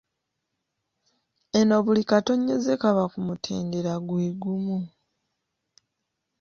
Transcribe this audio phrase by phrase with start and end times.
[1.59, 4.79] Eno buli katonnyeze kaba ku mutendera gwe gumu